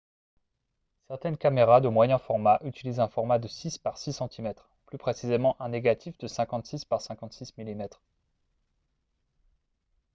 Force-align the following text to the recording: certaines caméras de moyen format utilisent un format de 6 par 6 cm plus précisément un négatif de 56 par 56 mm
certaines 1.09 1.37
caméras 1.37 1.79
de 1.79 1.87
moyen 1.87 2.17
format 2.17 2.59
utilisent 2.63 2.99
un 2.99 3.07
format 3.07 3.37
de 3.37 3.47
6 3.47 3.77
par 3.77 3.99
6 3.99 4.13
cm 4.13 4.55
plus 4.87 4.97
précisément 4.97 5.55
un 5.61 5.69
négatif 5.69 6.17
de 6.17 6.25
56 6.25 6.85
par 6.85 7.01
56 7.03 7.55
mm 7.59 7.87